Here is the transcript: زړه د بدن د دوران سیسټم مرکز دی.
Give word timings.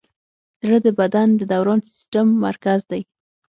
زړه 0.65 0.79
د 0.85 0.87
بدن 0.99 1.27
د 1.35 1.41
دوران 1.51 1.79
سیسټم 1.89 2.27
مرکز 2.45 2.79
دی. 2.91 3.01